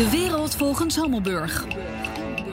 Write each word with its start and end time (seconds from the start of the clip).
De 0.00 0.10
wereld 0.10 0.56
volgens 0.56 0.96
Hammelburg. 0.96 1.66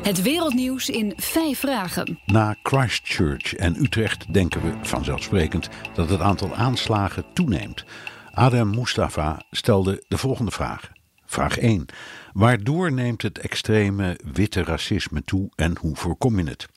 Het 0.02 0.22
wereldnieuws 0.22 0.90
in 0.90 1.14
vijf 1.16 1.60
vragen. 1.60 2.20
Na 2.26 2.56
Christchurch 2.64 3.54
en 3.54 3.84
Utrecht 3.84 4.34
denken 4.34 4.62
we 4.62 4.74
vanzelfsprekend 4.82 5.70
dat 5.94 6.10
het 6.10 6.20
aantal 6.20 6.56
aanslagen 6.56 7.26
toeneemt. 7.34 7.86
Adem 8.32 8.70
Mustafa 8.70 9.42
stelde 9.52 10.04
de 10.08 10.18
volgende 10.18 10.52
vraag. 10.52 10.92
Vraag 11.26 11.58
1. 11.58 11.86
Waardoor 12.34 12.92
neemt 12.92 13.22
het 13.22 13.40
extreme 13.40 14.20
witte 14.34 14.64
racisme 14.64 15.24
toe 15.24 15.50
en 15.56 15.78
hoe 15.80 15.96
voorkom 15.96 16.40
je 16.40 16.50
het? 16.50 16.68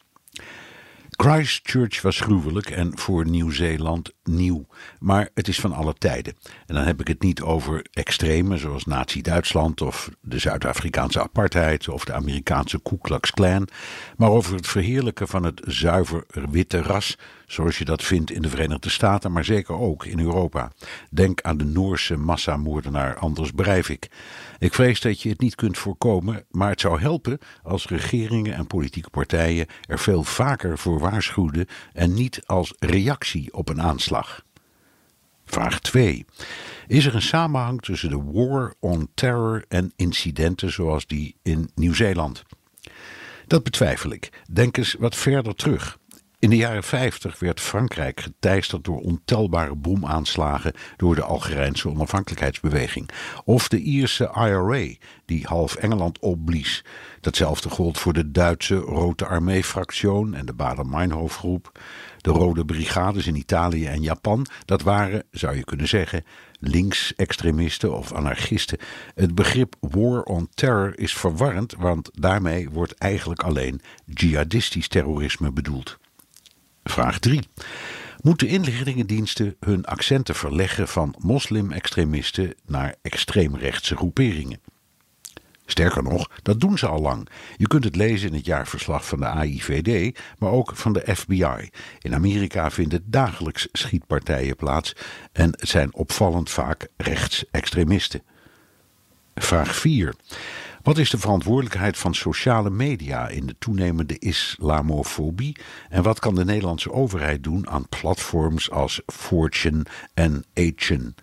Christchurch 1.22 2.02
was 2.02 2.20
gruwelijk 2.20 2.70
en 2.70 2.98
voor 2.98 3.26
Nieuw-Zeeland 3.26 4.12
nieuw. 4.24 4.66
Maar 4.98 5.28
het 5.34 5.48
is 5.48 5.60
van 5.60 5.72
alle 5.72 5.94
tijden. 5.94 6.36
En 6.66 6.74
dan 6.74 6.84
heb 6.84 7.00
ik 7.00 7.08
het 7.08 7.22
niet 7.22 7.42
over 7.42 7.86
extreme 7.90 8.56
zoals 8.56 8.84
Nazi-Duitsland 8.84 9.80
of 9.80 10.10
de 10.20 10.38
Zuid-Afrikaanse 10.38 11.22
apartheid 11.22 11.88
of 11.88 12.04
de 12.04 12.12
Amerikaanse 12.12 12.82
Ku 12.82 12.96
Klux 13.00 13.30
Klan. 13.30 13.68
Maar 14.16 14.30
over 14.30 14.54
het 14.56 14.66
verheerlijken 14.66 15.28
van 15.28 15.44
het 15.44 15.60
zuiver 15.64 16.24
witte 16.50 16.82
ras 16.82 17.16
zoals 17.50 17.78
je 17.78 17.84
dat 17.84 18.02
vindt 18.02 18.30
in 18.30 18.42
de 18.42 18.48
Verenigde 18.48 18.90
Staten, 18.90 19.32
maar 19.32 19.44
zeker 19.44 19.74
ook 19.74 20.04
in 20.04 20.20
Europa. 20.20 20.72
Denk 21.10 21.40
aan 21.40 21.56
de 21.56 21.64
Noorse 21.64 22.16
massamoordenaar 22.16 23.16
Anders 23.16 23.50
Breivik. 23.50 24.08
Ik 24.58 24.74
vrees 24.74 25.00
dat 25.00 25.22
je 25.22 25.28
het 25.28 25.40
niet 25.40 25.54
kunt 25.54 25.78
voorkomen, 25.78 26.44
maar 26.50 26.70
het 26.70 26.80
zou 26.80 27.00
helpen 27.00 27.38
als 27.62 27.86
regeringen 27.86 28.54
en 28.54 28.66
politieke 28.66 29.10
partijen 29.10 29.66
er 29.88 29.98
veel 29.98 30.22
vaker 30.22 30.78
voor 30.78 30.98
waarschuwden 30.98 31.66
en 31.92 32.14
niet 32.14 32.42
als 32.46 32.74
reactie 32.78 33.54
op 33.54 33.68
een 33.68 33.82
aanslag. 33.82 34.44
Vraag 35.44 35.80
2. 35.80 36.24
Is 36.86 37.06
er 37.06 37.14
een 37.14 37.22
samenhang 37.22 37.80
tussen 37.80 38.10
de 38.10 38.22
War 38.32 38.74
on 38.80 39.08
Terror 39.14 39.64
en 39.68 39.92
incidenten 39.96 40.72
zoals 40.72 41.06
die 41.06 41.36
in 41.42 41.70
Nieuw-Zeeland? 41.74 42.42
Dat 43.46 43.62
betwijfel 43.62 44.12
ik. 44.12 44.42
Denk 44.50 44.76
eens 44.76 44.96
wat 44.98 45.16
verder 45.16 45.54
terug. 45.54 45.98
In 46.40 46.50
de 46.50 46.56
jaren 46.56 46.82
50 46.82 47.38
werd 47.38 47.60
Frankrijk 47.60 48.20
geteisterd 48.20 48.84
door 48.84 49.00
ontelbare 49.00 49.74
bomaanslagen 49.74 50.72
door 50.96 51.14
de 51.14 51.22
Algerijnse 51.22 51.88
onafhankelijkheidsbeweging. 51.88 53.10
Of 53.44 53.68
de 53.68 53.78
Ierse 53.78 54.30
IRA, 54.34 54.94
die 55.24 55.46
half 55.46 55.74
Engeland 55.74 56.18
opblies. 56.18 56.84
Datzelfde 57.20 57.68
gold 57.68 57.98
voor 57.98 58.12
de 58.12 58.30
Duitse 58.30 58.76
Rote 58.76 59.26
Armee-fractie 59.26 60.10
en 60.10 60.46
de 60.46 60.52
Bader-Meinhof-groep. 60.52 61.80
De 62.18 62.30
Rode 62.30 62.64
Brigades 62.64 63.26
in 63.26 63.36
Italië 63.36 63.86
en 63.86 64.02
Japan, 64.02 64.46
dat 64.64 64.82
waren, 64.82 65.24
zou 65.30 65.56
je 65.56 65.64
kunnen 65.64 65.88
zeggen, 65.88 66.24
linksextremisten 66.58 67.96
of 67.96 68.12
anarchisten. 68.12 68.78
Het 69.14 69.34
begrip 69.34 69.74
War 69.80 70.22
on 70.22 70.48
Terror 70.54 70.98
is 70.98 71.14
verwarrend, 71.14 71.74
want 71.78 72.10
daarmee 72.12 72.70
wordt 72.70 72.94
eigenlijk 72.94 73.42
alleen 73.42 73.80
jihadistisch 74.04 74.88
terrorisme 74.88 75.52
bedoeld. 75.52 75.98
Vraag 76.84 77.18
3. 77.18 77.40
Moeten 78.22 78.48
inlichtingendiensten 78.48 79.56
hun 79.60 79.84
accenten 79.84 80.34
verleggen 80.34 80.88
van 80.88 81.14
moslim-extremisten 81.18 82.54
naar 82.66 82.94
extreemrechtse 83.02 83.96
groeperingen? 83.96 84.60
Sterker 85.66 86.02
nog, 86.02 86.30
dat 86.42 86.60
doen 86.60 86.78
ze 86.78 86.86
al 86.86 87.00
lang. 87.00 87.28
Je 87.56 87.66
kunt 87.66 87.84
het 87.84 87.96
lezen 87.96 88.28
in 88.28 88.34
het 88.34 88.44
jaarverslag 88.44 89.06
van 89.06 89.18
de 89.20 89.26
AIVD, 89.26 90.18
maar 90.38 90.50
ook 90.50 90.76
van 90.76 90.92
de 90.92 91.14
FBI. 91.14 91.70
In 92.00 92.14
Amerika 92.14 92.70
vinden 92.70 93.02
dagelijks 93.06 93.68
schietpartijen 93.72 94.56
plaats 94.56 94.96
en 95.32 95.52
zijn 95.56 95.94
opvallend 95.94 96.50
vaak 96.50 96.88
rechtsextremisten. 96.96 98.22
Vraag 99.34 99.76
4. 99.76 100.14
Wat 100.82 100.98
is 100.98 101.10
de 101.10 101.18
verantwoordelijkheid 101.18 101.98
van 101.98 102.14
sociale 102.14 102.70
media 102.70 103.28
in 103.28 103.46
de 103.46 103.54
toenemende 103.58 104.18
islamofobie? 104.18 105.56
En 105.88 106.02
wat 106.02 106.18
kan 106.18 106.34
de 106.34 106.44
Nederlandse 106.44 106.92
overheid 106.92 107.44
doen 107.44 107.68
aan 107.68 107.88
platforms 107.88 108.70
als 108.70 109.00
Fortune 109.06 109.84
en 110.14 110.44
Action? 110.54 111.14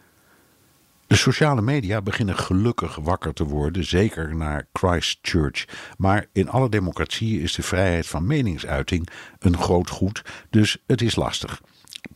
De 1.07 1.15
sociale 1.15 1.61
media 1.61 2.01
beginnen 2.01 2.37
gelukkig 2.37 2.95
wakker 2.95 3.33
te 3.33 3.43
worden, 3.43 3.85
zeker 3.85 4.35
naar 4.35 4.67
Christchurch. 4.73 5.65
Maar 5.97 6.25
in 6.31 6.49
alle 6.49 6.69
democratieën 6.69 7.41
is 7.41 7.53
de 7.53 7.63
vrijheid 7.63 8.07
van 8.07 8.27
meningsuiting 8.27 9.09
een 9.39 9.57
groot 9.57 9.89
goed, 9.89 10.21
dus 10.49 10.77
het 10.87 11.01
is 11.01 11.15
lastig. 11.15 11.61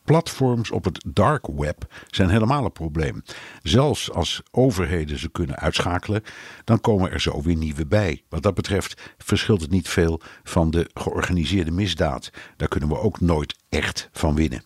Platforms 0.03 0.71
op 0.71 0.83
het 0.83 1.03
dark 1.07 1.47
web 1.47 1.93
zijn 2.09 2.29
helemaal 2.29 2.65
een 2.65 2.71
probleem. 2.71 3.23
Zelfs 3.63 4.11
als 4.11 4.41
overheden 4.51 5.19
ze 5.19 5.29
kunnen 5.29 5.55
uitschakelen, 5.55 6.23
dan 6.63 6.81
komen 6.81 7.11
er 7.11 7.21
zo 7.21 7.41
weer 7.41 7.55
nieuwe 7.55 7.85
bij. 7.85 8.23
Wat 8.29 8.43
dat 8.43 8.53
betreft 8.53 9.13
verschilt 9.17 9.61
het 9.61 9.71
niet 9.71 9.89
veel 9.89 10.21
van 10.43 10.71
de 10.71 10.89
georganiseerde 10.93 11.71
misdaad. 11.71 12.31
Daar 12.57 12.67
kunnen 12.67 12.89
we 12.89 12.99
ook 12.99 13.19
nooit 13.19 13.55
echt 13.69 14.09
van 14.11 14.35
winnen. 14.35 14.63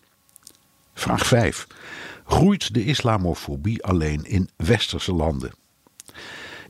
Vraag 0.94 1.26
5. 1.26 1.66
Groeit 2.24 2.74
de 2.74 2.84
islamofobie 2.84 3.84
alleen 3.84 4.24
in 4.24 4.48
westerse 4.56 5.12
landen? 5.12 5.52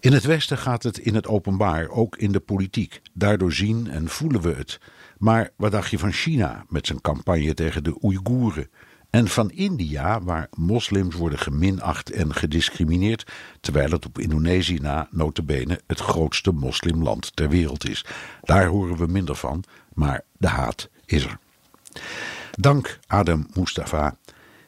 In 0.00 0.12
het 0.12 0.24
Westen 0.24 0.58
gaat 0.58 0.82
het 0.82 0.98
in 0.98 1.14
het 1.14 1.26
openbaar, 1.26 1.88
ook 1.88 2.16
in 2.16 2.32
de 2.32 2.40
politiek. 2.40 3.00
Daardoor 3.12 3.52
zien 3.52 3.90
en 3.90 4.08
voelen 4.08 4.40
we 4.40 4.52
het. 4.52 4.80
Maar 5.18 5.50
wat 5.56 5.72
dacht 5.72 5.90
je 5.90 5.98
van 5.98 6.12
China 6.12 6.64
met 6.68 6.86
zijn 6.86 7.00
campagne 7.00 7.54
tegen 7.54 7.84
de 7.84 7.98
Oeigoeren? 8.02 8.70
En 9.10 9.28
van 9.28 9.50
India, 9.50 10.22
waar 10.22 10.48
moslims 10.56 11.14
worden 11.14 11.38
geminacht 11.38 12.10
en 12.10 12.34
gediscrimineerd, 12.34 13.32
terwijl 13.60 13.90
het 13.90 14.06
op 14.06 14.18
Indonesië 14.18 14.78
na 14.78 15.08
notabene 15.10 15.80
het 15.86 16.00
grootste 16.00 16.52
moslimland 16.52 17.36
ter 17.36 17.48
wereld 17.48 17.88
is. 17.88 18.04
Daar 18.42 18.66
horen 18.66 18.96
we 18.96 19.06
minder 19.06 19.34
van, 19.34 19.64
maar 19.94 20.22
de 20.38 20.48
haat 20.48 20.88
is 21.04 21.24
er. 21.24 21.38
Dank 22.50 22.98
Adem 23.06 23.46
Mustafa. 23.54 24.16